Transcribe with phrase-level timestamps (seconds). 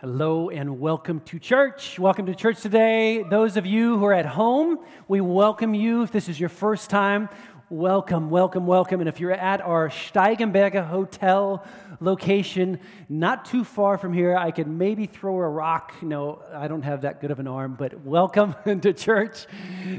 [0.00, 1.98] Hello and welcome to church.
[1.98, 3.24] Welcome to church today.
[3.24, 4.78] Those of you who are at home,
[5.08, 6.04] we welcome you.
[6.04, 7.28] If this is your first time,
[7.70, 9.00] welcome, welcome, welcome.
[9.00, 11.62] And if you're at our Steigenberger Hotel
[12.00, 15.92] location, not too far from here, I could maybe throw a rock.
[16.02, 19.46] No, I don't have that good of an arm, but welcome to church.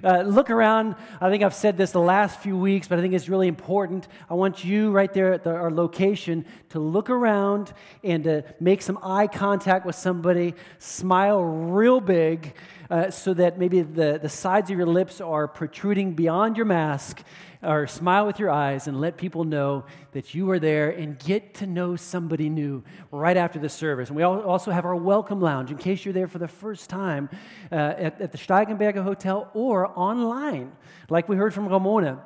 [0.04, 0.96] Uh, look around.
[1.22, 4.08] I think I've said this the last few weeks, but I think it's really important.
[4.30, 7.72] I want you right there at the, our location to look around
[8.04, 12.56] and to make some eye contact with somebody, smile real big.
[12.90, 17.22] Uh, so that maybe the, the sides of your lips are protruding beyond your mask,
[17.62, 21.54] or smile with your eyes and let people know that you are there and get
[21.54, 24.10] to know somebody new right after the service.
[24.10, 27.30] And we also have our welcome lounge in case you're there for the first time
[27.72, 30.72] uh, at, at the Steigenberger Hotel or online,
[31.10, 32.24] like we heard from Ramona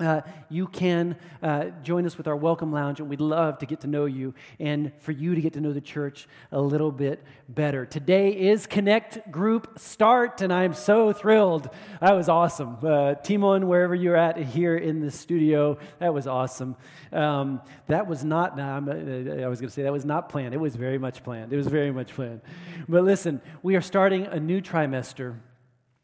[0.00, 3.80] uh, you can uh, join us with our welcome lounge, and we'd love to get
[3.82, 7.22] to know you and for you to get to know the church a little bit
[7.48, 7.86] better.
[7.86, 11.70] Today is Connect Group Start, and I'm so thrilled.
[12.00, 12.78] That was awesome.
[12.82, 16.74] Uh, Timon, wherever you're at here in the studio, that was awesome.
[17.12, 20.54] Um, that was not, nah, uh, i was going to say that was not planned.
[20.54, 21.52] It was very much planned.
[21.52, 22.40] It was very much planned.
[22.88, 25.36] But listen, we are starting a new trimester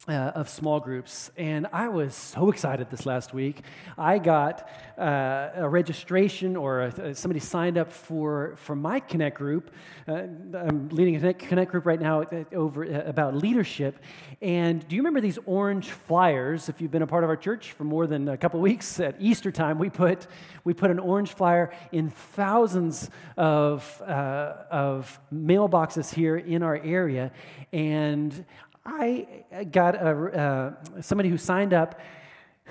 [0.07, 1.29] uh, of small groups.
[1.37, 3.61] And I was so excited this last week.
[3.97, 9.71] I got uh, a registration or a, somebody signed up for, for my Connect group.
[10.07, 13.99] Uh, I'm leading a Connect, Connect group right now uh, over uh, about leadership.
[14.41, 16.67] And do you remember these orange flyers?
[16.67, 19.15] If you've been a part of our church for more than a couple weeks, at
[19.19, 20.25] Easter time, we put,
[20.63, 27.31] we put an orange flyer in thousands of, uh, of mailboxes here in our area.
[27.71, 28.45] And
[28.85, 31.99] I got a, uh, somebody who signed up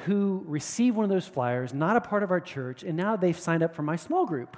[0.05, 3.39] who received one of those flyers, not a part of our church, and now they've
[3.39, 4.57] signed up for my small group.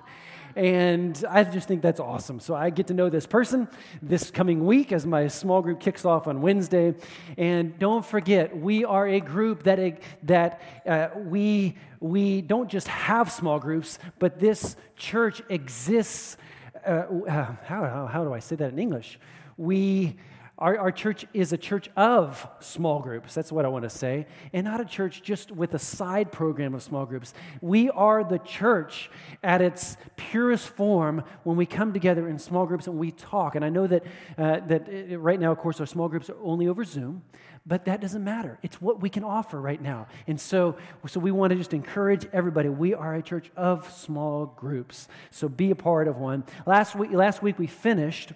[0.54, 2.38] And I just think that's awesome.
[2.38, 3.68] So I get to know this person
[4.02, 6.94] this coming week as my small group kicks off on Wednesday.
[7.38, 13.32] And don't forget, we are a group that, that uh, we, we don't just have
[13.32, 16.36] small groups, but this church exists.
[16.86, 19.18] Uh, uh, how, how, how do I say that in English?
[19.56, 20.16] We
[20.62, 23.34] our, our church is a church of small groups.
[23.34, 24.26] That's what I want to say.
[24.52, 27.34] And not a church just with a side program of small groups.
[27.60, 29.10] We are the church
[29.42, 33.56] at its purest form when we come together in small groups and we talk.
[33.56, 34.04] And I know that,
[34.38, 37.24] uh, that uh, right now, of course, our small groups are only over Zoom.
[37.66, 38.58] But that doesn't matter.
[38.62, 40.06] It's what we can offer right now.
[40.28, 42.68] And so, so we want to just encourage everybody.
[42.68, 45.08] We are a church of small groups.
[45.32, 46.44] So be a part of one.
[46.66, 48.32] Last week, last week we finished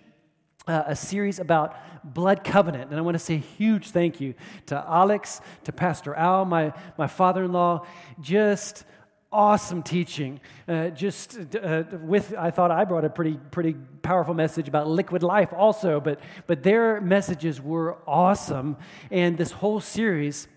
[0.66, 2.90] uh, a series about blood covenant.
[2.90, 4.34] And I want to say a huge thank you
[4.66, 7.86] to Alex, to Pastor Al, my, my father in law.
[8.20, 8.84] Just
[9.32, 10.40] awesome teaching.
[10.66, 15.22] Uh, just uh, with, I thought I brought a pretty, pretty powerful message about liquid
[15.22, 18.76] life also, but, but their messages were awesome.
[19.10, 20.48] And this whole series,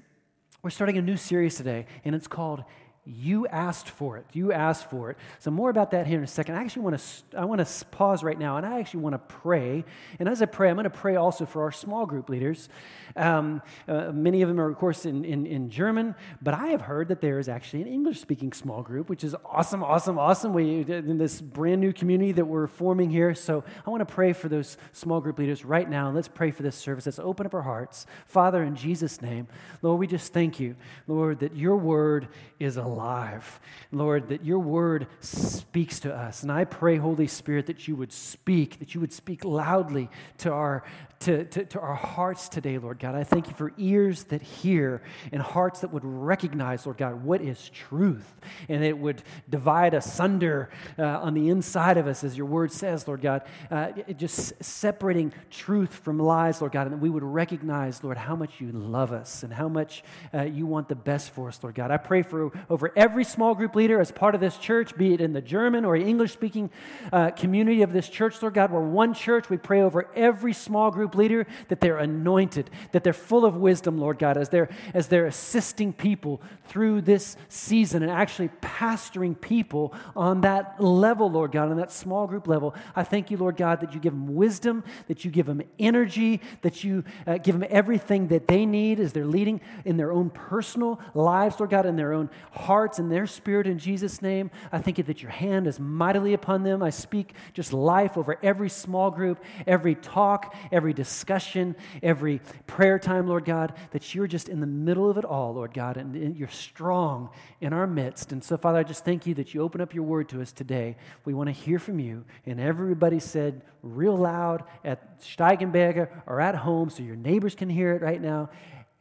[0.62, 2.64] we're starting a new series today, and it's called
[3.06, 4.26] you asked for it.
[4.34, 5.18] You asked for it.
[5.40, 6.56] So more about that here in a second.
[6.56, 9.20] I actually want to I want to pause right now, and I actually want to
[9.20, 9.84] pray.
[10.20, 12.70] And as I pray, I'm going to pray also for our small group leaders.
[13.16, 16.82] Um, uh, many of them are, of course, in, in, in, German, but I have
[16.82, 20.54] heard that there is actually an English-speaking small group, which is awesome, awesome, awesome.
[20.54, 23.34] We in this brand new community that we're forming here.
[23.34, 26.12] So I want to pray for those small group leaders right now.
[26.12, 27.08] Let's pray for this service.
[27.08, 29.48] Let's open up our hearts, Father, in Jesus' name,
[29.82, 30.00] Lord.
[30.00, 30.76] We just thank you,
[31.08, 32.28] Lord, that your word
[32.60, 33.60] is alive alive.
[33.92, 36.44] Lord, that your word speaks to us.
[36.44, 40.52] And I pray, Holy Spirit, that you would speak, that you would speak loudly to
[40.52, 40.84] our,
[41.22, 43.16] to, to, to, our hearts today, Lord God.
[43.16, 45.02] I thank you for ears that hear
[45.32, 48.36] and hearts that would recognize, Lord God, what is truth.
[48.70, 53.08] And it would divide asunder uh, on the inside of us, as your word says,
[53.08, 56.88] Lord God, uh, just separating truth from lies, Lord God.
[56.88, 60.44] And that we would recognize, Lord, how much you love us and how much uh,
[60.44, 61.92] you want the best for us, Lord God.
[61.92, 65.22] I pray for over every small group leader as part of this church, be it
[65.22, 66.70] in the German or English speaking
[67.12, 68.72] uh, community of this church, Lord God.
[68.72, 69.50] We're one church.
[69.50, 73.56] We pray over every small group group leader, that they're anointed, that they're full of
[73.56, 79.40] wisdom, Lord God, as they're, as they're assisting people through this season and actually pastoring
[79.40, 82.76] people on that level, Lord God, on that small group level.
[82.96, 86.42] I thank you, Lord God, that you give them wisdom, that you give them energy,
[86.62, 90.30] that you uh, give them everything that they need as they're leading in their own
[90.30, 92.30] personal lives, Lord God, in their own
[92.70, 94.52] hearts and their spirit in Jesus' name.
[94.72, 96.84] I thank you that your hand is mightily upon them.
[96.84, 103.28] I speak just life over every small group, every talk, every discussion, every prayer time,
[103.28, 106.48] Lord God, that you're just in the middle of it all, Lord God, and you're
[106.48, 108.32] strong in our midst.
[108.32, 110.52] And so, Father, I just thank you that you open up your word to us
[110.52, 110.96] today.
[111.26, 112.24] We want to hear from you.
[112.46, 117.96] And everybody said real loud at Steigenberger or at home so your neighbors can hear
[117.96, 118.52] it right now.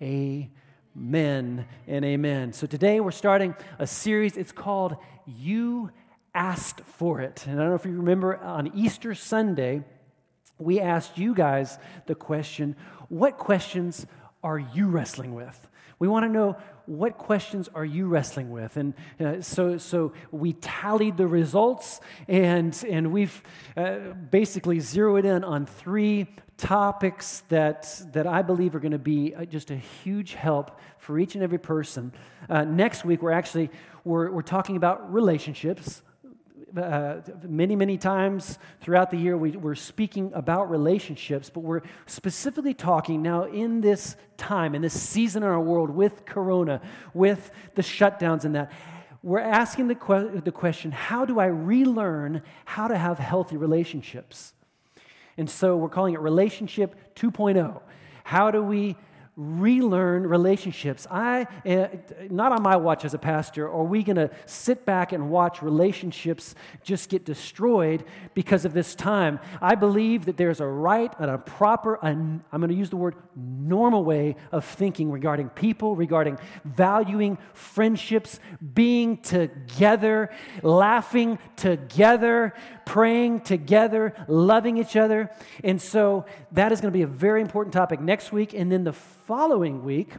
[0.00, 0.52] Amen
[1.86, 2.52] and amen.
[2.52, 4.36] So today we're starting a series.
[4.36, 4.96] It's called
[5.26, 5.90] You
[6.34, 7.44] Asked for It.
[7.46, 9.84] And I don't know if you remember on Easter Sunday,
[10.58, 12.74] we asked you guys the question
[13.08, 14.06] what questions
[14.42, 15.68] are you wrestling with?
[16.00, 16.56] We want to know
[16.86, 18.76] what questions are you wrestling with?
[18.76, 23.40] And uh, so, so we tallied the results and, and we've
[23.76, 23.98] uh,
[24.30, 26.26] basically zeroed in on three
[26.58, 31.18] topics that, that I believe are going to be uh, just a huge help for
[31.18, 32.12] each and every person.
[32.50, 33.70] Uh, next week, we're actually
[34.04, 36.02] we're, we're talking about relationships.
[36.76, 42.74] Uh, many, many times throughout the year, we, we're speaking about relationships, but we're specifically
[42.74, 46.80] talking now in this time, in this season in our world with Corona,
[47.14, 48.72] with the shutdowns and that.
[49.22, 54.52] We're asking the, que- the question how do I relearn how to have healthy relationships?
[55.38, 57.80] And so we're calling it Relationship 2.0.
[58.24, 58.96] How do we
[59.38, 61.06] relearn relationships.
[61.08, 61.86] I, uh,
[62.28, 65.62] not on my watch as a pastor, are we going to sit back and watch
[65.62, 68.04] relationships just get destroyed
[68.34, 69.38] because of this time.
[69.62, 73.14] I believe that there's a right and a proper, I'm going to use the word
[73.36, 78.40] normal way of thinking regarding people, regarding valuing friendships,
[78.74, 80.30] being together,
[80.62, 85.30] laughing together, praying together, loving each other.
[85.62, 88.54] And so that is going to be a very important topic next week.
[88.54, 88.94] And then the
[89.28, 90.14] following week,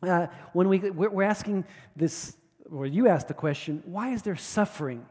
[0.00, 1.64] uh, when we, we're asking
[1.96, 2.36] this,
[2.70, 5.04] or you ask the question, why is there suffering?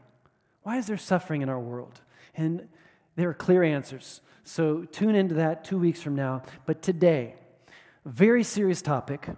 [0.62, 2.00] Why is there suffering in our world?
[2.34, 2.66] And
[3.16, 4.22] there are clear answers.
[4.44, 6.40] So tune into that two weeks from now.
[6.64, 7.34] But today,
[8.06, 9.28] very serious topic.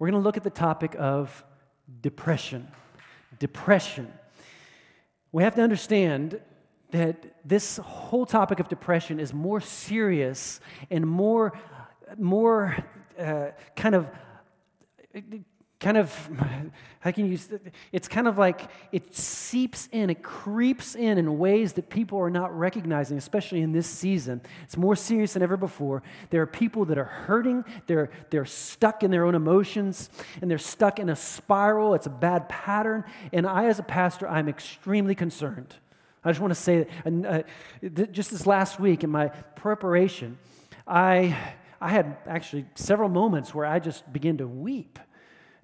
[0.00, 1.44] We're going to look at the topic of
[2.00, 2.66] depression.
[3.38, 4.12] Depression.
[5.30, 6.40] We have to understand
[6.90, 10.58] that this whole topic of depression is more serious
[10.90, 11.56] and more,
[12.18, 12.76] more
[13.18, 14.08] uh, kind of
[15.80, 16.14] kind of
[17.00, 17.38] how can you
[17.90, 22.30] it's kind of like it seeps in it creeps in in ways that people are
[22.30, 24.40] not recognizing especially in this season.
[24.64, 26.02] It's more serious than ever before.
[26.28, 30.10] There are people that are hurting they're they're stuck in their own emotions
[30.40, 31.94] and they're stuck in a spiral.
[31.94, 33.04] It's a bad pattern.
[33.32, 35.74] And i as a pastor i'm extremely concerned.
[36.22, 37.46] I just want to say that
[37.82, 40.38] uh, just this last week in my preparation
[40.86, 41.36] i
[41.80, 44.98] I had actually several moments where I just began to weep.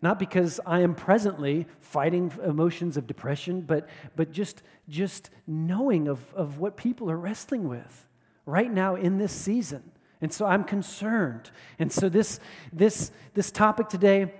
[0.02, 6.20] Not because I am presently fighting emotions of depression, but, but just, just knowing of,
[6.34, 8.06] of what people are wrestling with
[8.44, 9.82] right now in this season.
[10.20, 11.50] And so I'm concerned.
[11.78, 12.40] And so this,
[12.72, 14.32] this, this topic today,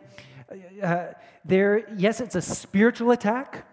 [0.83, 1.07] uh,
[1.45, 3.66] there, yes, it's a spiritual attack.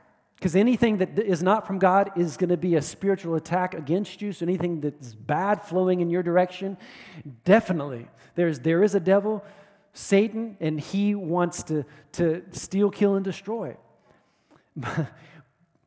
[0.43, 4.21] Because anything that is not from God is going to be a spiritual attack against
[4.21, 4.33] you.
[4.33, 6.75] So anything that's bad flowing in your direction,
[7.45, 8.09] definitely.
[8.35, 9.41] There's, there is a devil,
[9.93, 13.77] Satan, and he wants to, to steal, kill, and destroy.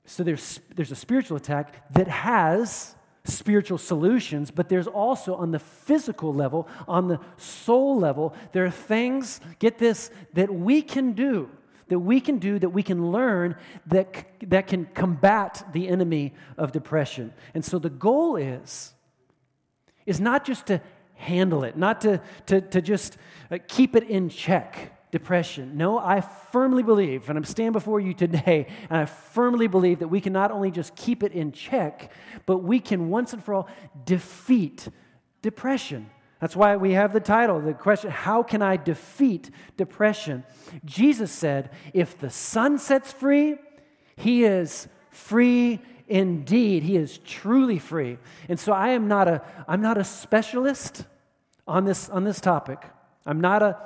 [0.06, 5.58] so there's, there's a spiritual attack that has spiritual solutions, but there's also on the
[5.58, 11.50] physical level, on the soul level, there are things, get this, that we can do
[11.88, 13.56] that we can do, that we can learn,
[13.86, 17.32] that, that can combat the enemy of depression.
[17.54, 18.92] And so the goal is,
[20.04, 20.80] is not just to
[21.14, 23.16] handle it, not to, to, to just
[23.50, 25.76] uh, keep it in check, depression.
[25.76, 30.08] No, I firmly believe, and I'm standing before you today, and I firmly believe that
[30.08, 32.12] we can not only just keep it in check,
[32.44, 33.68] but we can once and for all
[34.04, 34.88] defeat
[35.42, 36.10] depression.
[36.40, 40.44] That's why we have the title, the question, How can I defeat depression?
[40.84, 43.56] Jesus said, If the Son sets free,
[44.16, 46.82] he is free indeed.
[46.82, 48.18] He is truly free.
[48.48, 51.04] And so I am not a, I'm not a specialist
[51.66, 52.82] on this, on this topic.
[53.24, 53.78] I'm not a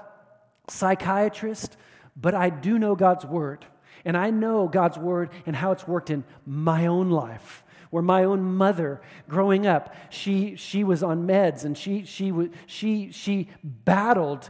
[0.68, 1.76] psychiatrist,
[2.16, 3.64] but I do know God's Word.
[4.04, 8.24] And I know God's Word and how it's worked in my own life where my
[8.24, 12.32] own mother growing up she, she was on meds and she, she,
[12.66, 14.48] she, she battled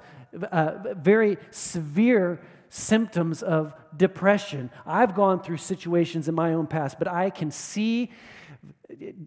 [0.52, 4.70] uh, very severe symptoms of depression.
[4.86, 8.10] I've gone through situations in my own past but i can see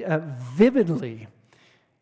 [0.06, 1.28] uh, vividly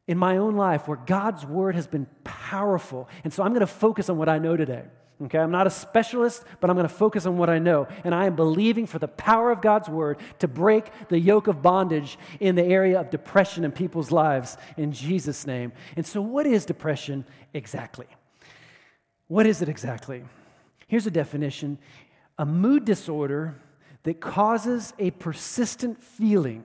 [0.07, 3.09] in my own life where god's word has been powerful.
[3.23, 4.83] And so i'm going to focus on what i know today
[5.23, 7.87] Okay, I'm not a specialist, but I'm going to focus on what I know.
[8.03, 11.61] And I am believing for the power of God's word to break the yoke of
[11.61, 15.73] bondage in the area of depression in people's lives in Jesus' name.
[15.95, 18.07] And so, what is depression exactly?
[19.27, 20.23] What is it exactly?
[20.87, 21.77] Here's a definition
[22.37, 23.55] a mood disorder
[24.03, 26.63] that causes a persistent feeling,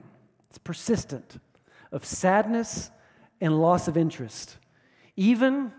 [0.48, 1.38] it's persistent,
[1.92, 2.90] of sadness
[3.40, 4.56] and loss of interest.
[5.16, 5.72] Even,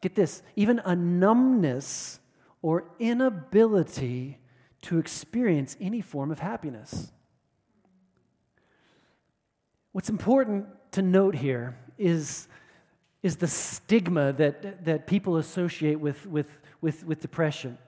[0.00, 2.20] get this, even a numbness
[2.62, 4.38] or inability
[4.82, 7.12] to experience any form of happiness.
[9.92, 12.48] What's important to note here is,
[13.22, 17.78] is the stigma that, that people associate with, with, with, with depression.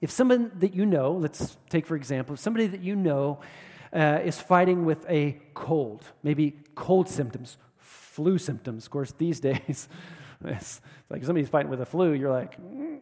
[0.00, 3.40] If someone that you know, let's take for example, if somebody that you know
[3.92, 8.86] uh, is fighting with a cold, maybe cold symptoms, flu symptoms.
[8.86, 9.88] Of course, these days,
[10.44, 13.00] it's like somebody's fighting with a flu, you're like, mm,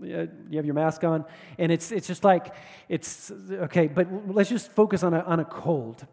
[0.00, 1.24] you have your mask on.
[1.58, 2.54] And it's, it's just like,
[2.88, 6.06] it's okay, but let's just focus on a, on a cold.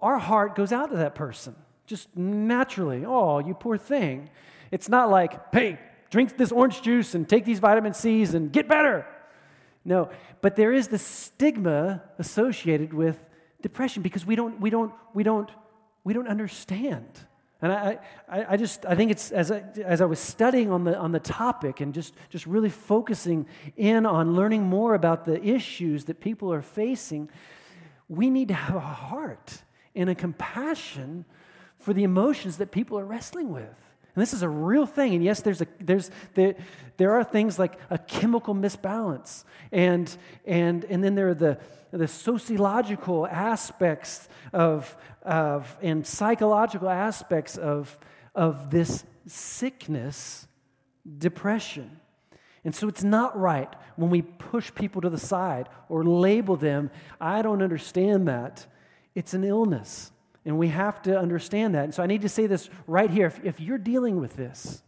[0.00, 1.54] Our heart goes out to that person
[1.88, 3.04] just naturally.
[3.04, 4.30] Oh, you poor thing.
[4.70, 5.78] It's not like, hey,
[6.10, 9.06] drink this orange juice and take these vitamin C's and get better.
[9.84, 10.10] No,
[10.42, 13.18] but there is the stigma associated with
[13.62, 15.50] depression because we don't, we don't, we don't,
[16.04, 17.08] we don't understand.
[17.60, 17.98] And I,
[18.28, 21.10] I, I just, I think it's, as I, as I was studying on the, on
[21.10, 23.46] the topic and just, just really focusing
[23.76, 27.28] in on learning more about the issues that people are facing,
[28.08, 29.62] we need to have a heart
[29.96, 31.24] and a compassion
[31.78, 33.74] for the emotions that people are wrestling with.
[34.18, 35.14] And this is a real thing.
[35.14, 36.56] And yes, there's a, there's, there,
[36.96, 39.44] there are things like a chemical misbalance.
[39.70, 40.12] And,
[40.44, 41.60] and, and then there are the,
[41.92, 47.96] the sociological aspects of, of, and psychological aspects of,
[48.34, 50.48] of this sickness,
[51.16, 52.00] depression.
[52.64, 56.90] And so it's not right when we push people to the side or label them.
[57.20, 58.66] I don't understand that.
[59.14, 60.10] It's an illness.
[60.48, 61.84] And we have to understand that.
[61.84, 63.26] And so I need to say this right here.
[63.26, 64.82] If, if, you're dealing with this,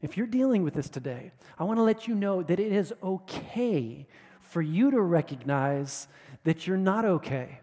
[0.00, 2.94] if you're dealing with this today, I want to let you know that it is
[3.02, 4.06] okay
[4.40, 6.08] for you to recognize
[6.44, 7.60] that you're not okay.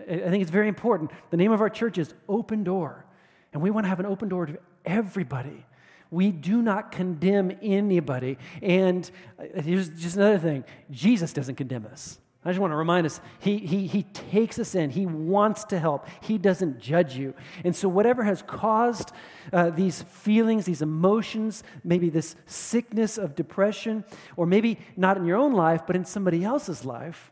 [0.00, 1.10] I think it's very important.
[1.28, 3.04] The name of our church is Open Door,
[3.52, 5.66] and we want to have an open door to everybody.
[6.10, 8.38] We do not condemn anybody.
[8.62, 12.18] And uh, here's just another thing Jesus doesn't condemn us.
[12.48, 14.88] I just want to remind us, he, he, he takes us in.
[14.88, 16.08] He wants to help.
[16.22, 17.34] He doesn't judge you.
[17.62, 19.12] And so, whatever has caused
[19.52, 24.02] uh, these feelings, these emotions, maybe this sickness of depression,
[24.34, 27.30] or maybe not in your own life, but in somebody else's life,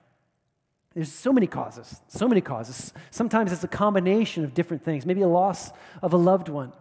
[0.92, 2.92] there's so many causes, so many causes.
[3.10, 6.74] Sometimes it's a combination of different things, maybe a loss of a loved one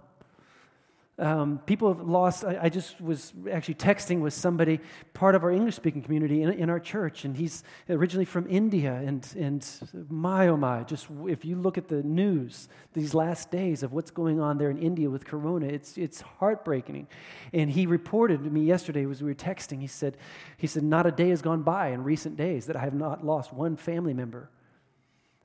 [1.18, 2.44] um, people have lost.
[2.44, 4.82] I, I, just was actually texting with somebody,
[5.14, 8.94] part of our English speaking community in, in, our church, and he's originally from India.
[8.94, 9.66] And, and
[10.10, 14.12] my, oh my, just if you look at the news these last days of what's
[14.12, 17.08] going on there in India with Corona, it's, it's heartbreaking.
[17.54, 20.18] And he reported to me yesterday as we were texting, he said,
[20.58, 23.26] he said, Not a day has gone by in recent days that I have not
[23.26, 24.50] lost one family member.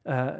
[0.05, 0.39] Uh,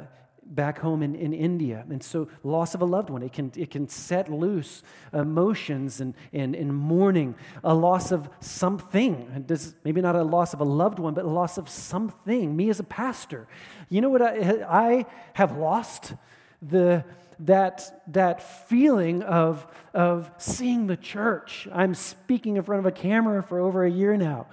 [0.53, 1.85] back home in, in India.
[1.89, 6.13] And so, loss of a loved one, it can, it can set loose emotions and,
[6.33, 9.45] and, and mourning, a loss of something.
[9.47, 12.55] Does, maybe not a loss of a loved one, but a loss of something.
[12.55, 13.47] Me as a pastor,
[13.89, 16.13] you know what I, I have lost?
[16.61, 17.03] The,
[17.39, 21.67] that, that feeling of, of seeing the church.
[21.73, 24.47] I'm speaking in front of a camera for over a year now.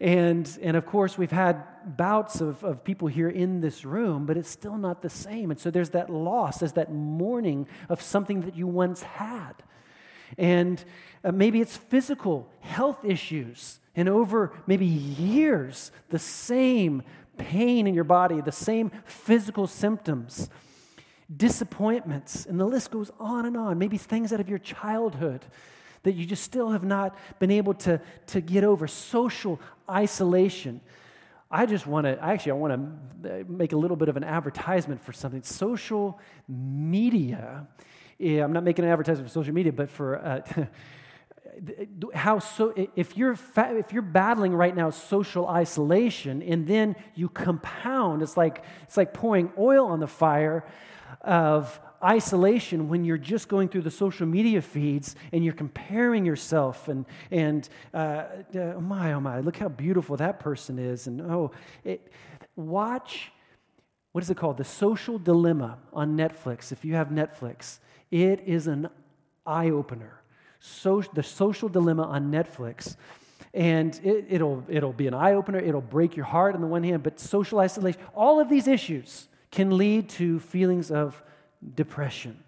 [0.00, 1.62] And, and of course, we've had
[1.96, 5.50] bouts of, of people here in this room, but it's still not the same.
[5.50, 9.54] And so there's that loss, there's that mourning of something that you once had.
[10.38, 10.82] And
[11.24, 13.80] uh, maybe it's physical health issues.
[13.94, 17.02] And over maybe years, the same
[17.36, 20.48] pain in your body, the same physical symptoms,
[21.34, 23.78] disappointments, and the list goes on and on.
[23.78, 25.44] Maybe things out of your childhood
[26.02, 30.80] that you just still have not been able to, to get over social isolation.
[31.52, 35.04] I just want to, actually, I want to make a little bit of an advertisement
[35.04, 35.42] for something.
[35.42, 36.18] Social
[36.48, 37.66] media,
[38.18, 40.40] I'm not making an advertisement for social media, but for uh,
[42.14, 47.28] how so, if you're, fa- if you're battling right now social isolation and then you
[47.28, 50.64] compound, it's like, it's like pouring oil on the fire
[51.20, 56.88] of isolation when you're just going through the social media feeds and you're comparing yourself
[56.88, 61.06] and, and uh, uh, my, oh my, look how beautiful that person is.
[61.06, 61.52] And oh,
[61.84, 62.12] it,
[62.56, 63.30] watch,
[64.12, 64.56] what is it called?
[64.56, 66.72] The Social Dilemma on Netflix.
[66.72, 67.78] If you have Netflix,
[68.10, 68.88] it is an
[69.46, 70.20] eye opener.
[70.60, 72.96] so, The Social Dilemma on Netflix.
[73.54, 76.82] And it, will it'll be an eye opener, it'll break your heart on the one
[76.82, 81.22] hand, but social isolation, all of these issues can lead to feelings of
[81.74, 82.42] depression.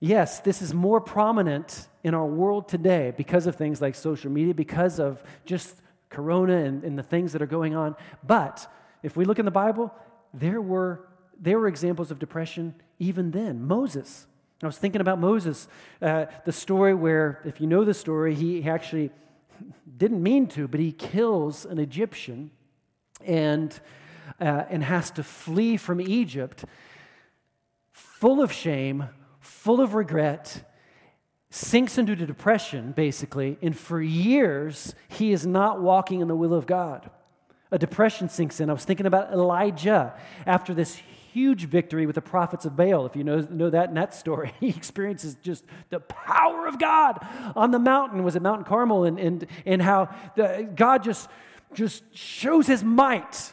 [0.00, 4.54] Yes, this is more prominent in our world today because of things like social media,
[4.54, 5.80] because of just
[6.10, 7.96] corona and, and the things that are going on.
[8.22, 8.70] But
[9.02, 9.94] if we look in the Bible,
[10.34, 11.08] there were,
[11.40, 13.66] there were examples of depression even then.
[13.66, 14.26] Moses.
[14.62, 15.68] I was thinking about Moses,
[16.00, 19.10] uh, the story where, if you know the story, he actually
[19.96, 22.50] didn't mean to, but he kills an Egyptian
[23.24, 23.78] and,
[24.40, 26.64] uh, and has to flee from Egypt
[28.18, 29.06] full of shame,
[29.40, 30.66] full of regret,
[31.50, 36.66] sinks into depression, basically, and for years he is not walking in the will of
[36.66, 37.10] God.
[37.70, 38.70] A depression sinks in.
[38.70, 40.14] I was thinking about Elijah
[40.46, 43.04] after this huge victory with the prophets of Baal.
[43.04, 47.18] If you know, know that in that story, he experiences just the power of God
[47.54, 48.24] on the mountain.
[48.24, 49.04] Was it Mount Carmel?
[49.04, 51.28] And, and, and how the, God just,
[51.74, 53.52] just shows his might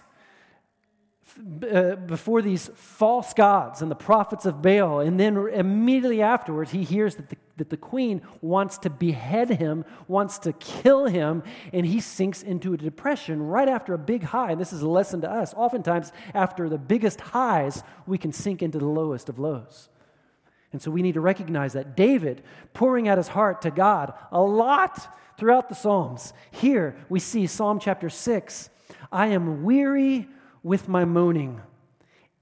[1.40, 5.00] uh, before these false gods and the prophets of Baal.
[5.00, 9.86] And then immediately afterwards, he hears that the, that the queen wants to behead him,
[10.08, 14.52] wants to kill him, and he sinks into a depression right after a big high.
[14.52, 15.54] And this is a lesson to us.
[15.56, 19.90] Oftentimes, after the biggest highs, we can sink into the lowest of lows.
[20.72, 24.42] And so we need to recognize that David pouring out his heart to God a
[24.42, 26.34] lot throughout the Psalms.
[26.52, 28.70] Here we see Psalm chapter 6
[29.12, 30.28] I am weary
[30.64, 31.62] with my moaning.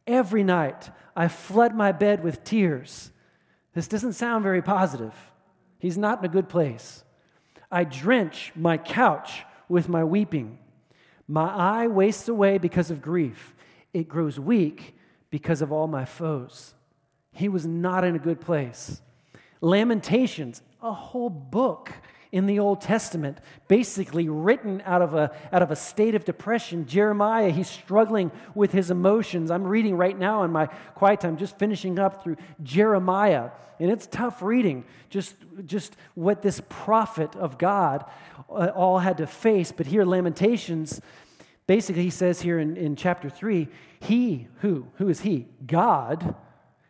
[0.08, 3.12] Every night I flood my bed with tears.
[3.74, 5.13] This doesn't sound very positive.
[5.80, 7.04] He's not in a good place.
[7.72, 10.60] I drench my couch with my weeping.
[11.28, 13.56] My eye wastes away because of grief.
[13.94, 14.96] It grows weak
[15.30, 16.74] because of all my foes.
[17.32, 19.01] He was not in a good place.
[19.62, 21.92] Lamentations, a whole book
[22.32, 26.86] in the Old Testament, basically written out of a, out of a state of depression.
[26.86, 29.52] Jeremiah, he's struggling with his emotions.
[29.52, 33.50] I'm reading right now in my quiet time, just finishing up through Jeremiah.
[33.80, 35.36] And it's tough reading, just,
[35.66, 38.06] just what this prophet of God
[38.50, 39.74] uh, all had to face.
[39.74, 41.02] But here, Lamentations,
[41.68, 43.68] basically, he says here in, in chapter 3
[44.00, 44.88] He, who?
[44.98, 45.48] Who is He?
[45.66, 46.36] God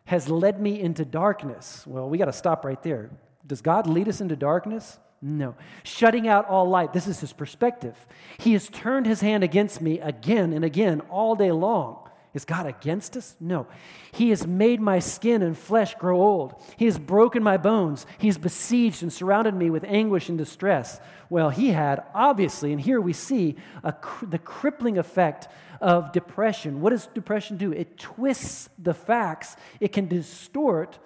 [0.04, 1.84] has led me into darkness.
[1.86, 3.10] Well, we got to stop right there.
[3.46, 4.98] Does God lead us into darkness?
[5.22, 5.54] No.
[5.84, 6.92] Shutting out all light.
[6.92, 7.96] This is his perspective.
[8.38, 12.08] He has turned his hand against me again and again all day long.
[12.34, 13.36] Is God against us?
[13.38, 13.66] No.
[14.10, 16.54] He has made my skin and flesh grow old.
[16.76, 18.06] He has broken my bones.
[18.18, 20.98] He has besieged and surrounded me with anguish and distress.
[21.28, 25.48] Well, he had, obviously, and here we see a, the crippling effect
[25.80, 26.80] of depression.
[26.80, 27.70] What does depression do?
[27.70, 30.98] It twists the facts, it can distort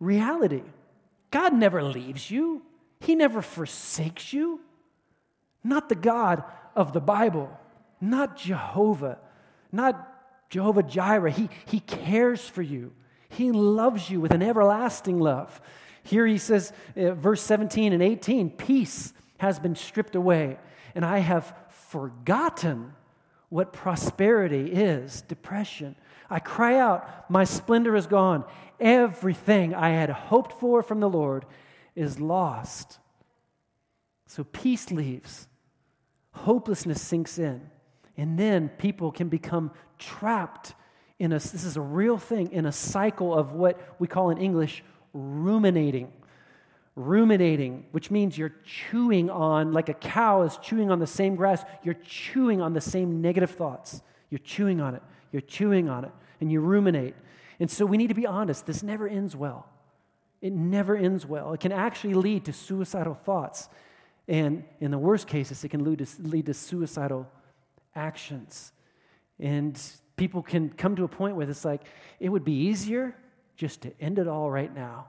[0.00, 0.62] reality.
[1.30, 2.62] God never leaves you.
[3.00, 4.60] He never forsakes you.
[5.64, 6.44] Not the God
[6.76, 7.50] of the Bible,
[8.00, 9.18] not Jehovah,
[9.72, 10.06] not
[10.48, 11.30] Jehovah Jireh.
[11.30, 12.92] He, he cares for you,
[13.28, 15.60] He loves you with an everlasting love.
[16.02, 20.58] Here he says, uh, verse 17 and 18 peace has been stripped away,
[20.94, 22.94] and I have forgotten
[23.50, 25.96] what prosperity is depression.
[26.30, 28.44] I cry out, My splendor is gone.
[28.78, 31.44] Everything I had hoped for from the Lord
[32.00, 32.98] is lost.
[34.26, 35.48] So peace leaves,
[36.32, 37.60] hopelessness sinks in,
[38.16, 40.74] and then people can become trapped
[41.18, 44.38] in a, this is a real thing, in a cycle of what we call in
[44.38, 44.82] English
[45.12, 46.10] ruminating.
[46.96, 51.62] Ruminating, which means you're chewing on, like a cow is chewing on the same grass,
[51.82, 54.02] you're chewing on the same negative thoughts.
[54.30, 57.14] You're chewing on it, you're chewing on it, and you ruminate.
[57.58, 59.68] And so we need to be honest, this never ends well.
[60.40, 61.52] It never ends well.
[61.52, 63.68] It can actually lead to suicidal thoughts.
[64.26, 67.28] And in the worst cases, it can lead to, lead to suicidal
[67.94, 68.72] actions.
[69.38, 69.80] And
[70.16, 71.82] people can come to a point where it's like,
[72.18, 73.16] it would be easier
[73.56, 75.08] just to end it all right now.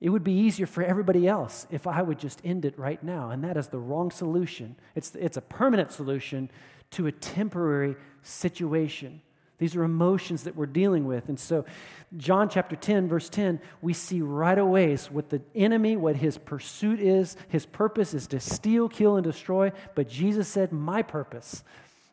[0.00, 3.30] It would be easier for everybody else if I would just end it right now.
[3.30, 4.76] And that is the wrong solution.
[4.94, 6.50] It's, it's a permanent solution
[6.92, 9.20] to a temporary situation.
[9.58, 11.28] These are emotions that we're dealing with.
[11.28, 11.64] And so,
[12.16, 17.00] John chapter 10, verse 10, we see right away what the enemy, what his pursuit
[17.00, 17.36] is.
[17.48, 19.72] His purpose is to steal, kill, and destroy.
[19.96, 21.64] But Jesus said, My purpose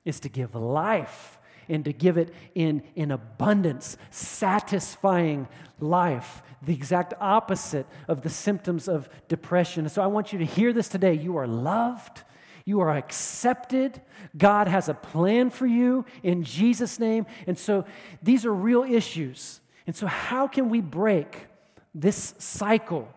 [0.06, 1.38] is to give life
[1.70, 5.48] and to give it in, in abundance, satisfying
[5.80, 9.88] life, the exact opposite of the symptoms of depression.
[9.88, 11.14] So, I want you to hear this today.
[11.14, 12.24] You are loved.
[12.66, 14.02] You are accepted.
[14.36, 17.26] God has a plan for you in Jesus' name.
[17.48, 17.86] And so
[18.22, 19.62] these are real issues.
[19.88, 21.48] And so, how can we break
[21.94, 23.08] this cycle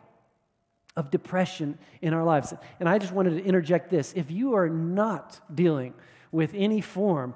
[0.98, 2.52] of depression in our lives.
[2.80, 4.12] And I just wanted to interject this.
[4.16, 5.94] If you are not dealing
[6.32, 7.34] with any form,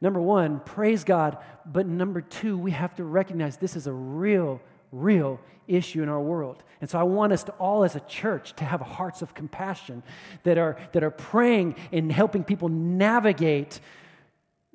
[0.00, 1.38] number one, praise God.
[1.66, 4.60] But number two, we have to recognize this is a real,
[4.92, 6.62] real issue in our world.
[6.80, 10.02] And so I want us to all as a church to have hearts of compassion
[10.42, 13.80] that are, that are praying and helping people navigate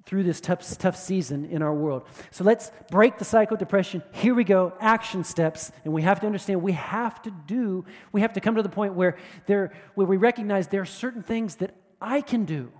[0.05, 2.03] through this tough, tough season in our world.
[2.31, 4.01] So let's break the cycle of depression.
[4.13, 5.69] Here we go, action steps.
[5.83, 8.69] And we have to understand we have to do, we have to come to the
[8.69, 12.71] point where, there, where we recognize there are certain things that I can do.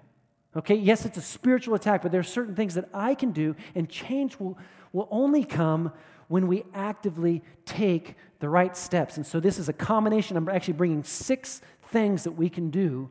[0.56, 3.56] Okay, yes, it's a spiritual attack, but there are certain things that I can do,
[3.76, 4.58] and change will,
[4.94, 5.92] will only come
[6.28, 9.18] when we actively take the right steps.
[9.18, 10.38] And so this is a combination.
[10.38, 13.10] I'm actually bringing six things that we can do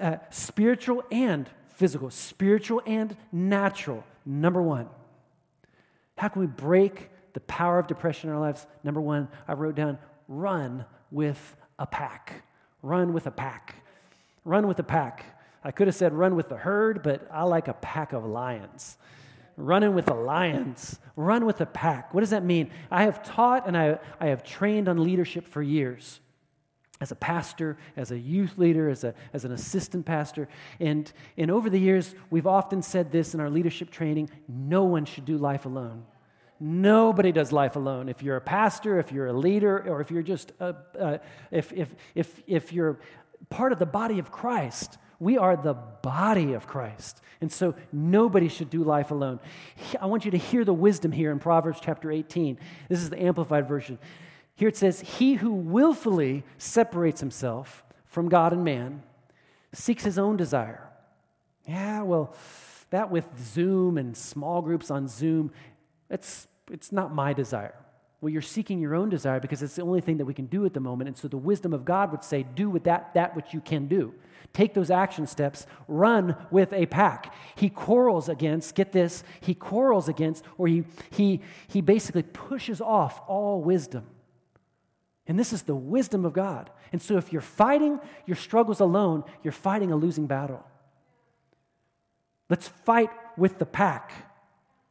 [0.00, 4.04] uh, spiritual and physical, spiritual and natural.
[4.26, 4.88] Number one,
[6.18, 8.66] how can we break the power of depression in our lives?
[8.84, 12.44] Number one, I wrote down run with a pack.
[12.82, 13.76] Run with a pack.
[14.44, 15.24] Run with a pack.
[15.64, 18.98] I could have said run with the herd, but I like a pack of lions.
[19.62, 22.12] Running with the lions, run with a pack.
[22.12, 22.72] What does that mean?
[22.90, 26.18] I have taught and I, I have trained on leadership for years
[27.00, 30.48] as a pastor, as a youth leader, as, a, as an assistant pastor.
[30.80, 35.04] And, and over the years, we've often said this in our leadership training no one
[35.04, 36.06] should do life alone.
[36.58, 38.08] Nobody does life alone.
[38.08, 41.18] If you're a pastor, if you're a leader, or if you're just a, uh,
[41.52, 42.98] if, if, if, if you're
[43.48, 47.20] part of the body of Christ, we are the body of Christ.
[47.40, 49.38] And so nobody should do life alone.
[50.00, 52.58] I want you to hear the wisdom here in Proverbs chapter 18.
[52.88, 54.00] This is the Amplified Version.
[54.56, 59.04] Here it says, He who willfully separates himself from God and man
[59.72, 60.88] seeks his own desire.
[61.68, 62.34] Yeah, well,
[62.90, 65.52] that with Zoom and small groups on Zoom,
[66.10, 67.76] it's, it's not my desire.
[68.22, 70.64] Well, you're seeking your own desire because it's the only thing that we can do
[70.64, 71.08] at the moment.
[71.08, 73.88] And so the wisdom of God would say, do with that that which you can
[73.88, 74.14] do.
[74.52, 77.34] Take those action steps, run with a pack.
[77.56, 83.20] He quarrels against, get this, he quarrels against, or he, he, he basically pushes off
[83.26, 84.06] all wisdom.
[85.26, 86.70] And this is the wisdom of God.
[86.92, 90.64] And so if you're fighting your struggles alone, you're fighting a losing battle.
[92.48, 94.31] Let's fight with the pack.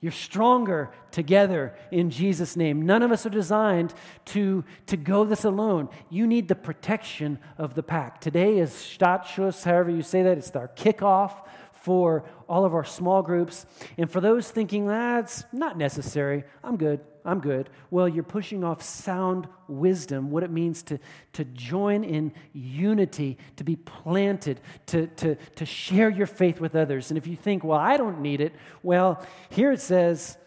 [0.02, 2.82] You're stronger together in Jesus' name.
[2.82, 3.94] None of us are designed
[4.26, 5.90] to, to go this alone.
[6.10, 8.20] You need the protection of the pack.
[8.20, 10.40] Today is Startschuss, however you say that.
[10.40, 13.68] It's our kickoff for all of our small groups.
[13.96, 17.00] And for those thinking, that's not necessary, I'm good.
[17.23, 17.69] I'm good.
[17.89, 20.99] Well, you're pushing off sound wisdom, what it means to,
[21.34, 27.12] to join in unity, to be planted, to, to, to share your faith with others.
[27.12, 30.38] And if you think, well, I don't need it, well, here it says,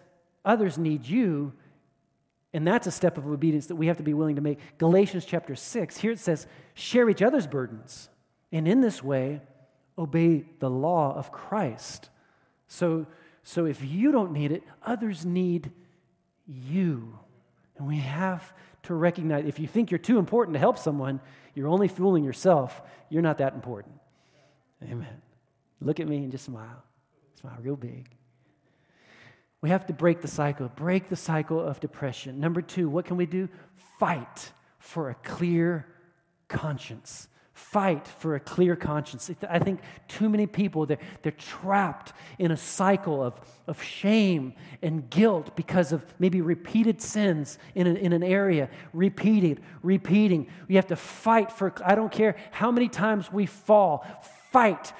[0.44, 1.52] others need you.
[2.52, 4.58] And that's a step of obedience that we have to be willing to make.
[4.78, 8.08] Galatians chapter 6, here it says, share each other's burdens.
[8.52, 9.40] And in this way,
[9.98, 12.10] obey the law of Christ.
[12.68, 13.06] So,
[13.42, 15.72] so if you don't need it, others need
[16.46, 17.18] you.
[17.76, 18.52] And we have
[18.84, 21.20] to recognize if you think you're too important to help someone,
[21.54, 22.82] you're only fooling yourself.
[23.08, 23.94] You're not that important.
[24.82, 25.22] Amen.
[25.80, 26.82] Look at me and just smile.
[27.40, 28.08] Smile real big.
[29.60, 32.38] We have to break the cycle, break the cycle of depression.
[32.38, 33.48] Number two, what can we do?
[33.98, 35.86] Fight for a clear
[36.48, 39.30] conscience fight for a clear conscience.
[39.48, 45.08] I think too many people, they're, they're trapped in a cycle of, of shame and
[45.08, 50.48] guilt because of maybe repeated sins in an, in an area, repeated, repeating.
[50.66, 54.04] We have to fight for, I don't care how many times we fall,
[54.50, 54.92] fight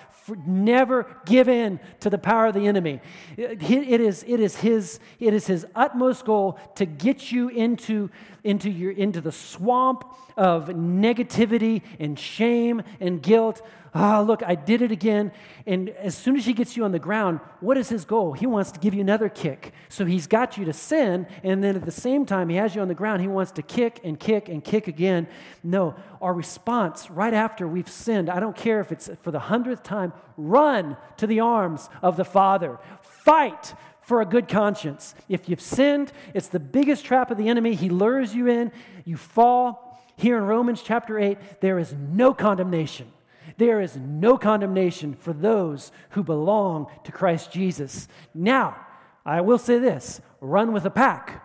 [0.46, 3.00] never give in to the power of the enemy.
[3.36, 8.10] It, it, is, it, is his, it is his utmost goal to get you into,
[8.44, 10.04] into, your, into the swamp
[10.36, 13.62] of negativity and shame and guilt
[13.94, 15.32] ah, look, I did it again.
[15.66, 18.32] And as soon as he gets you on the ground, what is his goal?
[18.32, 19.72] He wants to give you another kick.
[19.88, 22.82] So he's got you to sin, and then at the same time, he has you
[22.82, 25.28] on the ground, he wants to kick and kick and kick again.
[25.62, 29.82] No, our response right after we've sinned, I don't care if it's for the hundredth
[29.84, 32.78] time, run to the arms of the Father.
[33.00, 33.74] Fight
[34.04, 35.14] for a good conscience.
[35.28, 37.74] If you've sinned, it's the biggest trap of the enemy.
[37.74, 38.72] He lures you in,
[39.04, 39.90] you fall.
[40.16, 43.10] Here in Romans chapter 8, there is no condemnation
[43.56, 48.08] there is no condemnation for those who belong to Christ Jesus.
[48.34, 48.76] Now,
[49.24, 51.42] I will say this run with a pack.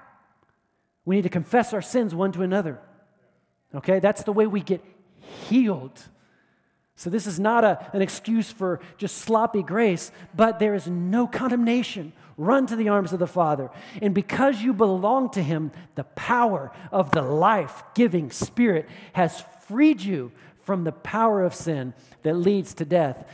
[1.05, 2.79] We need to confess our sins one to another.
[3.73, 3.99] Okay?
[3.99, 4.83] That's the way we get
[5.47, 6.01] healed.
[6.99, 11.27] So, this is not a, an excuse for just sloppy grace, but there is no
[11.27, 12.11] condemnation.
[12.35, 13.71] Run to the arms of the Father.
[14.01, 20.01] And because you belong to Him, the power of the life giving Spirit has freed
[20.01, 20.33] you
[20.63, 23.25] from the power of sin that leads to death.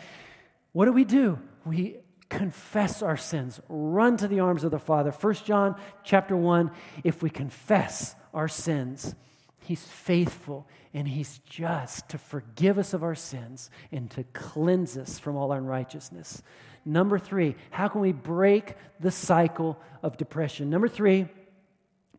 [0.71, 1.39] What do we do?
[1.65, 1.95] We
[2.29, 6.71] confess our sins run to the arms of the father 1 john chapter 1
[7.03, 9.13] if we confess our sins
[9.61, 15.19] he's faithful and he's just to forgive us of our sins and to cleanse us
[15.19, 16.41] from all unrighteousness.
[16.85, 20.69] Number three how can we break the cycle of depression?
[20.69, 21.27] Number three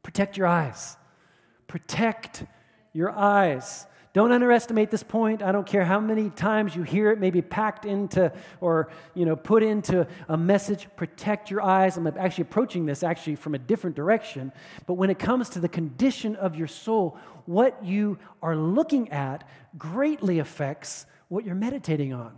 [0.03, 0.97] protect your eyes.
[1.67, 2.45] Protect
[2.93, 3.87] your eyes
[4.17, 5.43] don't underestimate this point.
[5.43, 9.37] I don't care how many times you hear it, maybe packed into or you know
[9.37, 10.89] put into a message.
[10.97, 11.99] Protect your eyes.
[11.99, 14.53] I'm actually approaching this actually from a different direction.
[14.87, 19.47] But when it comes to the condition of your soul, what you are looking at
[19.77, 22.33] greatly affects what you're meditating on.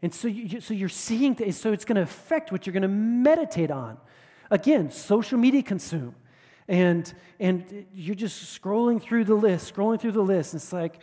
[0.00, 2.80] And so, you, so you're seeing, th- so it's going to affect what you're going
[2.80, 3.98] to meditate on.
[4.50, 6.14] Again, social media consume
[6.70, 10.54] and and you're just scrolling through the list scrolling through the list.
[10.54, 11.00] And it's like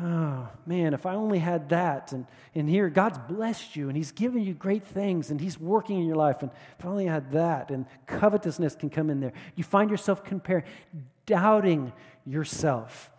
[0.00, 4.10] oh man if i only had that and and here god's blessed you and he's
[4.10, 7.30] given you great things and he's working in your life and if i only had
[7.30, 9.32] that and covetousness can come in there.
[9.54, 10.64] You find yourself comparing
[11.26, 11.92] doubting
[12.26, 13.10] yourself.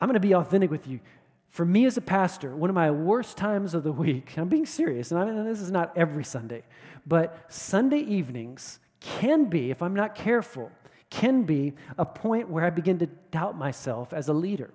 [0.00, 1.00] I'm going to be authentic with you.
[1.48, 4.66] For me as a pastor, one of my worst times of the week, I'm being
[4.66, 6.62] serious, and, I mean, this is not every Sunday,
[7.06, 10.70] but Sunday evenings can be, if I'm not careful,
[11.10, 14.70] can be a point where I begin to doubt myself as a leader.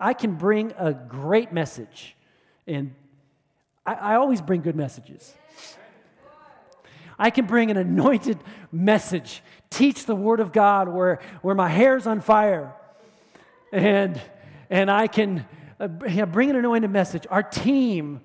[0.00, 2.16] I can bring a great message,
[2.66, 2.94] and
[3.84, 5.34] I, I always bring good messages.
[7.18, 8.38] I can bring an anointed
[8.72, 12.74] message, teach the Word of God where, where my hair's on fire,
[13.70, 14.20] and,
[14.70, 15.46] and I can
[15.78, 17.26] uh, bring an anointed message.
[17.30, 18.22] Our team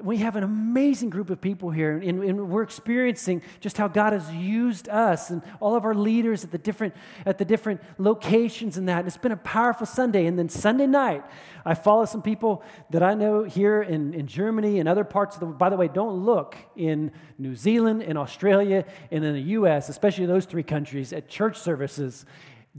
[0.00, 4.12] we have an amazing group of people here, and, and, we're experiencing just how God
[4.12, 6.94] has used us and all of our leaders at the different
[7.26, 9.00] at the different locations and that.
[9.00, 10.26] And it's been a powerful Sunday.
[10.26, 11.24] And then Sunday night,
[11.64, 15.40] I follow some people that I know here in, in Germany and other parts of
[15.40, 15.46] the.
[15.46, 20.26] By the way, don't look in New Zealand, in Australia, and in the U.S., especially
[20.26, 22.24] those three countries, at church services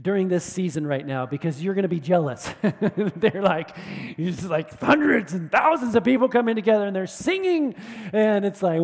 [0.00, 2.52] during this season right now because you're going to be jealous.
[3.16, 3.76] they're like,
[4.16, 7.74] it's like hundreds and thousands of people coming together and they're singing,
[8.12, 8.80] and it's like?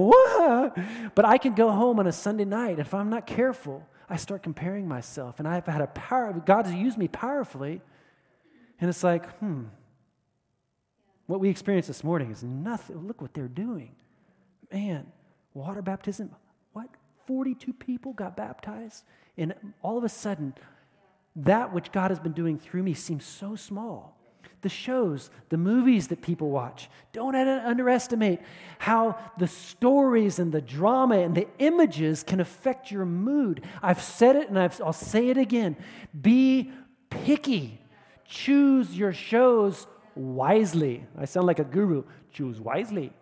[1.15, 2.79] But I can go home on a Sunday night.
[2.79, 6.99] If I'm not careful, I start comparing myself, and I've had a power, God's used
[6.99, 7.81] me powerfully,
[8.81, 9.65] and it's like, hmm,
[11.27, 13.07] what we experienced this morning is nothing.
[13.07, 13.97] Look what they're doing.
[14.73, 15.07] Man,
[15.55, 16.31] water baptism,
[16.73, 16.89] what?
[17.27, 19.05] 42 people got baptized,
[19.37, 20.55] and all of a sudden,
[21.37, 24.17] that which God has been doing through me seems so small.
[24.63, 28.41] The shows, the movies that people watch, don't underestimate
[28.79, 33.65] how the stories and the drama and the images can affect your mood.
[33.83, 35.77] I've said it and i will say it again.
[36.19, 36.73] Be
[37.11, 37.81] picky.
[38.25, 41.07] Choose your shows wisely.
[41.17, 42.05] I sound like a guru.
[42.33, 43.13] Choose wisely.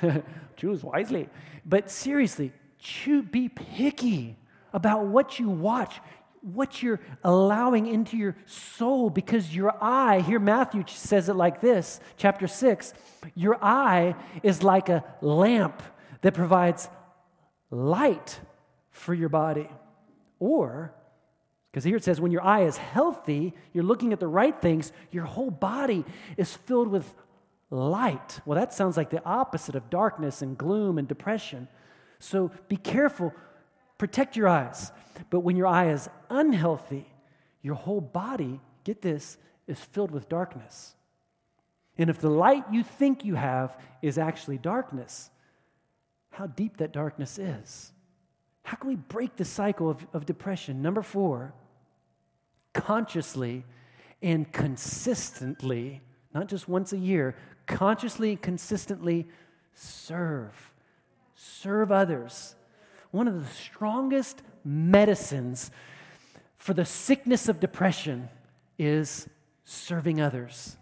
[0.56, 1.28] Choose wisely.
[1.64, 4.36] But seriously, choose, be picky
[4.72, 6.00] about what you watch
[6.44, 12.00] what you're allowing into your soul because your eye, here Matthew says it like this,
[12.18, 12.92] chapter 6,
[13.34, 15.82] your eye is like a lamp
[16.20, 16.88] that provides
[17.70, 18.38] light
[18.90, 19.68] for your body.
[20.38, 20.94] Or,
[21.70, 24.92] because here it says, when your eye is healthy, you're looking at the right things,
[25.10, 26.04] your whole body
[26.36, 27.14] is filled with
[27.70, 28.40] light.
[28.44, 31.68] Well, that sounds like the opposite of darkness and gloom and depression.
[32.18, 33.32] So be careful
[34.04, 34.92] Protect your eyes.
[35.30, 37.06] But when your eye is unhealthy,
[37.62, 40.94] your whole body, get this, is filled with darkness.
[41.96, 45.30] And if the light you think you have is actually darkness,
[46.28, 47.92] how deep that darkness is.
[48.64, 50.82] How can we break the cycle of, of depression?
[50.82, 51.54] Number four,
[52.74, 53.64] consciously
[54.20, 56.02] and consistently,
[56.34, 57.36] not just once a year,
[57.66, 59.26] consciously and consistently
[59.72, 60.74] serve.
[61.34, 62.54] Serve others
[63.14, 65.70] one of the strongest medicines
[66.56, 68.28] for the sickness of depression
[68.76, 69.28] is
[69.64, 70.76] serving others.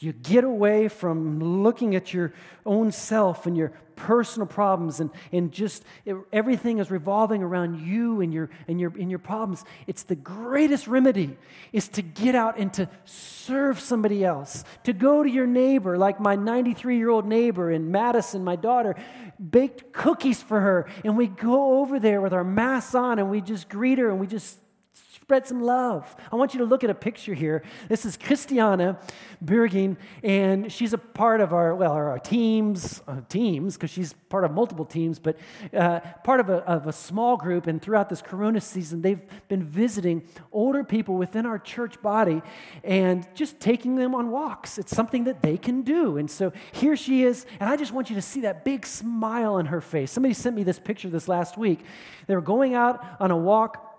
[0.00, 2.32] You get away from looking at your
[2.64, 5.84] own self and your personal problems and, and just
[6.32, 9.62] everything is revolving around you and your, and, your, and your problems.
[9.86, 11.36] It's the greatest remedy
[11.70, 16.18] is to get out and to serve somebody else, to go to your neighbor, like
[16.18, 18.96] my 93 year old neighbor in Madison, my daughter,
[19.38, 20.88] baked cookies for her.
[21.04, 24.18] And we go over there with our masks on and we just greet her and
[24.18, 24.58] we just
[25.30, 26.16] spread some love.
[26.32, 27.62] I want you to look at a picture here.
[27.88, 28.98] This is Christiana
[29.40, 34.42] Berging, and she's a part of our, well, our, teams, uh, teams, because she's part
[34.42, 35.38] of multiple teams, but
[35.72, 37.68] uh, part of a, of a small group.
[37.68, 42.42] And throughout this Corona season, they've been visiting older people within our church body
[42.82, 44.78] and just taking them on walks.
[44.78, 46.16] It's something that they can do.
[46.16, 49.54] And so here she is, and I just want you to see that big smile
[49.54, 50.10] on her face.
[50.10, 51.84] Somebody sent me this picture this last week.
[52.26, 53.89] They were going out on a walk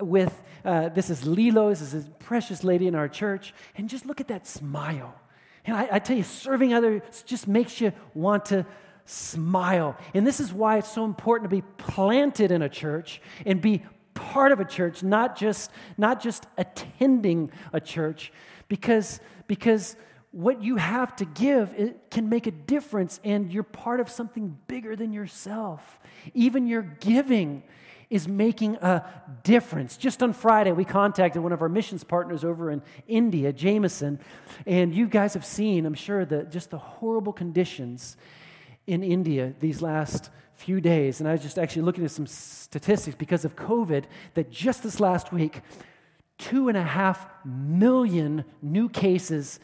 [0.00, 4.06] with uh, this is Lilo, this is a precious lady in our church, and just
[4.06, 5.14] look at that smile.
[5.64, 8.66] And I, I tell you, serving others just makes you want to
[9.04, 9.96] smile.
[10.14, 13.84] And this is why it's so important to be planted in a church and be
[14.14, 18.32] part of a church, not just, not just attending a church,
[18.68, 19.96] because, because
[20.32, 24.58] what you have to give it can make a difference and you're part of something
[24.66, 25.98] bigger than yourself.
[26.34, 27.62] Even your giving
[28.08, 29.04] is making a
[29.42, 29.96] difference.
[29.96, 34.20] Just on Friday, we contacted one of our missions partners over in India, Jameson,
[34.66, 38.16] and you guys have seen, I'm sure, the, just the horrible conditions
[38.86, 41.20] in India these last few days.
[41.20, 45.00] And I was just actually looking at some statistics because of COVID that just this
[45.00, 45.62] last week,
[46.38, 49.58] two and a half million new cases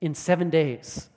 [0.00, 1.08] in seven days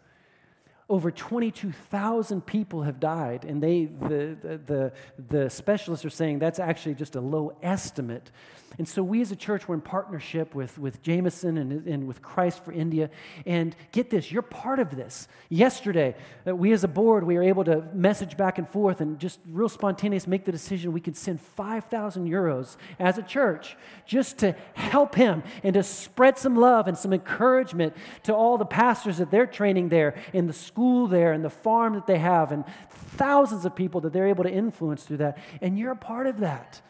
[0.92, 4.92] over 22,000 people have died, and they, the, the,
[5.30, 8.30] the, specialists are saying that's actually just a low estimate.
[8.78, 12.22] And so, we as a church, we're in partnership with, with Jameson and, and with
[12.22, 13.10] Christ for India.
[13.46, 15.30] And get this, you're part of this.
[15.48, 16.14] Yesterday,
[16.46, 19.40] uh, we as a board, we were able to message back and forth and just
[19.50, 24.56] real spontaneous make the decision we could send 5,000 euros as a church just to
[24.74, 29.32] help him and to spread some love and some encouragement to all the pastors that
[29.32, 33.66] they're training there in the school there and the farm that they have and thousands
[33.66, 35.38] of people that they're able to influence through that.
[35.62, 36.82] And you're a part of that.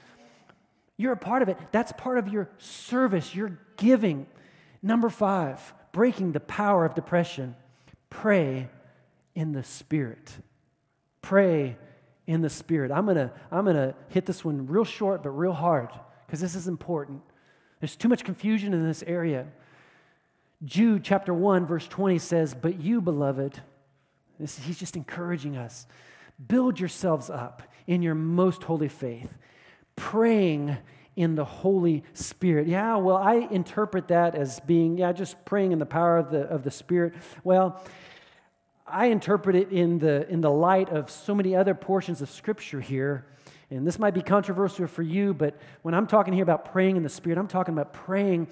[0.98, 1.58] You're a part of it.
[1.72, 4.28] That's part of your service, your giving.
[4.84, 7.56] Number five, breaking the power of depression.
[8.10, 8.70] Pray
[9.36, 10.32] in the Spirit.
[11.22, 11.78] Pray
[12.28, 12.92] in the Spirit.
[12.92, 15.90] I'm going to I'm going to hit this one real short, but real hard,
[16.26, 17.22] because this is important.
[17.80, 19.48] There's too much confusion in this area.
[20.64, 23.60] Jude chapter 1, verse 20 says, But you, beloved,
[24.42, 25.88] this, he's just encouraging us,
[26.48, 29.38] build yourselves up in your most holy faith
[29.96, 30.78] praying
[31.16, 32.68] in the Holy Spirit.
[32.68, 36.42] Yeah, well, I interpret that as being, yeah, just praying in the power of the,
[36.42, 37.14] of the Spirit.
[37.44, 37.84] Well,
[38.88, 42.82] I interpret it in the, in the light of so many other portions of Scripture
[42.82, 43.26] here.
[43.70, 47.04] And this might be controversial for you, but when I'm talking here about praying in
[47.04, 48.48] the Spirit, I'm talking about praying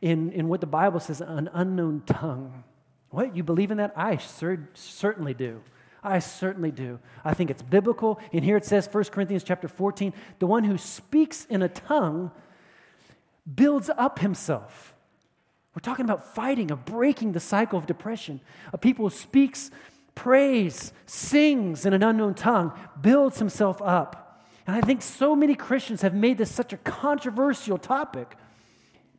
[0.00, 2.62] in, in what the Bible says, an unknown tongue.
[3.10, 3.36] What?
[3.36, 3.92] You believe in that?
[3.96, 5.60] I cer- certainly do.
[6.02, 6.98] I certainly do.
[7.24, 8.20] I think it's biblical.
[8.32, 12.30] And here it says, 1 Corinthians chapter 14, the one who speaks in a tongue
[13.52, 14.94] builds up himself.
[15.74, 18.40] We're talking about fighting, of breaking the cycle of depression.
[18.72, 19.70] A people who speaks,
[20.14, 24.44] prays, sings in an unknown tongue, builds himself up.
[24.66, 28.36] And I think so many Christians have made this such a controversial topic.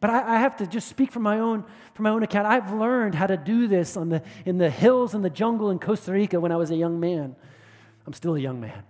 [0.02, 2.48] But I, I, have to just speak from my own from my own account.
[2.48, 5.78] I've learned how to do this on the, in the hills and the jungle in
[5.78, 7.36] Costa Rica when I was a young man.
[8.08, 8.84] I'm still a young man.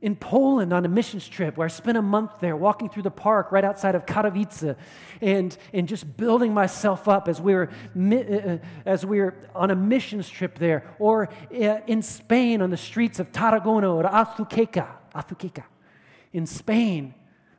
[0.00, 3.10] In Poland on a missions trip where I spent a month there walking through the
[3.10, 4.76] park right outside of Katowice
[5.20, 9.70] and, and just building myself up as we, were, uh, uh, as we were on
[9.70, 10.94] a missions trip there.
[10.98, 15.64] Or uh, in Spain on the streets of Tarragona or Azuqueca, Azuqueca
[16.34, 17.14] in Spain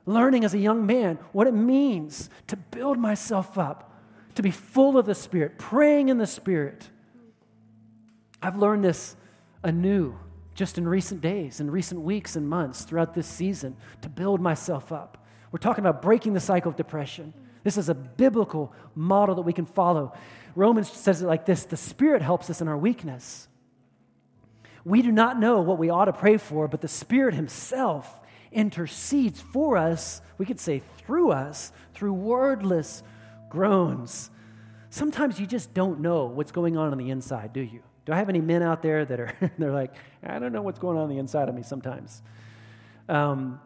[0.06, 3.92] learning as a young man what it means to build myself up,
[4.36, 6.90] to be full of the Spirit, praying in the Spirit.
[8.42, 9.16] I've learned this
[9.64, 10.18] anew
[10.54, 14.92] just in recent days, in recent weeks and months throughout this season to build myself
[14.92, 15.26] up.
[15.52, 17.34] We're talking about breaking the cycle of depression.
[17.64, 20.14] This is a biblical model that we can follow.
[20.56, 23.48] Romans says it like this the Spirit helps us in our weakness.
[24.84, 28.22] We do not know what we ought to pray for, but the Spirit Himself
[28.56, 33.04] intercedes for us, we could say through us, through wordless
[33.50, 34.32] groans.
[34.90, 37.82] Sometimes you just don't know what's going on on the inside, do you?
[38.06, 40.80] Do I have any men out there that are they're like, I don't know what's
[40.80, 42.24] going on on the inside of me sometimes.
[43.10, 43.60] Um,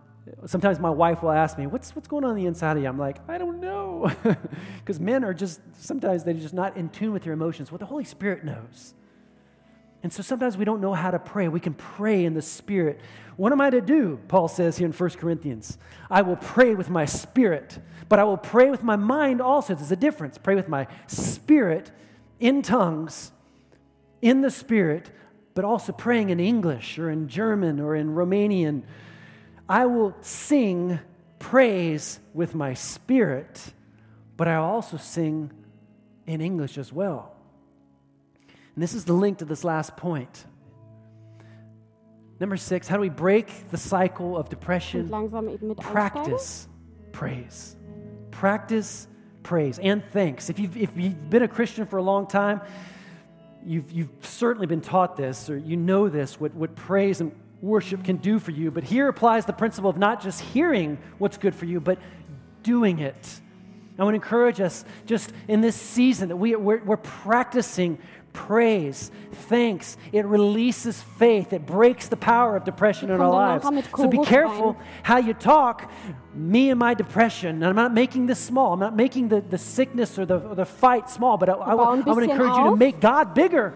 [0.46, 2.90] sometimes my wife will ask me, what's, what's going on, on the inside of you?
[2.90, 4.12] I'm like, I don't know.
[4.80, 7.72] Because men are just, sometimes they're just not in tune with their emotions.
[7.72, 8.96] What well, the Holy Spirit knows.
[10.02, 11.48] And so sometimes we don't know how to pray.
[11.48, 13.02] We can pray in the Spirit.
[13.36, 14.20] What am I to do?
[14.28, 15.78] Paul says here in 1 Corinthians.
[16.10, 19.76] I will pray with my spirit, but I will pray with my mind also.
[19.76, 20.38] There's a difference.
[20.38, 21.92] Pray with my spirit
[22.40, 23.32] in tongues,
[24.22, 25.10] in the Spirit,
[25.54, 28.84] but also praying in English or in German or in Romanian.
[29.68, 31.00] I will sing
[31.38, 33.74] praise with my spirit,
[34.38, 35.52] but I also sing
[36.26, 37.36] in English as well.
[38.76, 40.46] And this is the link to this last point.
[42.40, 45.02] Number six, how do we break the cycle of depression?
[45.92, 46.68] Practice
[47.12, 47.76] praise.
[48.32, 49.08] Practice
[49.44, 50.50] praise and thanks.
[50.50, 52.62] If you've, if you've been a Christian for a long time,
[53.66, 58.06] you've, you've certainly been taught this or you know this, what, what praise and worship
[58.06, 58.72] can do for you.
[58.72, 62.00] But here applies the principle of not just hearing what's good for you, but
[62.64, 63.42] doing it.
[63.98, 68.00] I want to encourage us just in this season that we, we're, we're practicing
[68.34, 69.98] praise, thanks.
[70.12, 71.54] It releases faith.
[71.54, 73.66] It breaks the power of depression in our lives.
[73.98, 75.92] So be careful how you talk.
[76.34, 77.56] Me and my depression.
[77.58, 78.74] And I'm not making this small.
[78.74, 81.74] I'm not making the, the sickness or the, or the fight small, but I, I,
[81.74, 83.74] I would encourage you to make God bigger.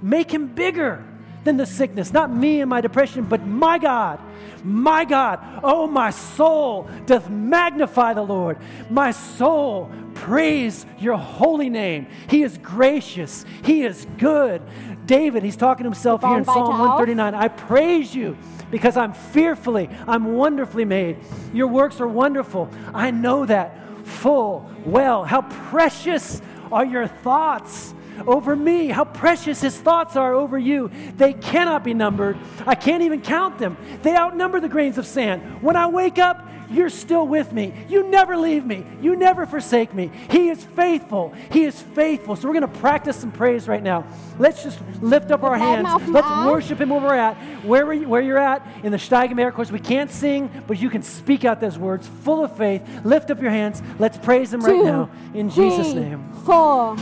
[0.00, 1.04] Make him bigger
[1.44, 2.12] than the sickness.
[2.12, 4.20] Not me and my depression, but my God.
[4.64, 5.40] My God.
[5.62, 8.58] Oh, my soul doth magnify the Lord.
[8.90, 12.06] My soul praise your holy name.
[12.28, 13.44] He is gracious.
[13.64, 14.62] He is good.
[15.06, 17.34] David, he's talking to himself here in Psalm 139.
[17.34, 18.36] I praise you
[18.70, 21.18] because I'm fearfully, I'm wonderfully made.
[21.52, 22.70] Your works are wonderful.
[22.94, 23.76] I know that
[24.06, 25.24] full well.
[25.24, 26.40] How precious
[26.70, 27.94] are your thoughts
[28.26, 28.88] over me.
[28.88, 30.90] How precious his thoughts are over you.
[31.16, 32.38] They cannot be numbered.
[32.66, 33.76] I can't even count them.
[34.02, 35.62] They outnumber the grains of sand.
[35.62, 37.72] When I wake up, you're still with me.
[37.88, 38.86] You never leave me.
[39.00, 40.10] You never forsake me.
[40.30, 41.34] He is faithful.
[41.50, 42.34] He is faithful.
[42.34, 44.06] So we're going to practice some praise right now.
[44.38, 46.08] Let's just lift up our hands.
[46.08, 47.34] Let's worship Him where we're at.
[47.64, 51.02] Where, we, where you're at in the Steigenberg course, we can't sing, but you can
[51.02, 52.82] speak out those words full of faith.
[53.04, 53.82] Lift up your hands.
[53.98, 56.32] Let's praise Him right now in Jesus' name.
[56.44, 56.96] Four.